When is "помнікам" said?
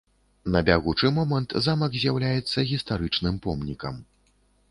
3.47-4.01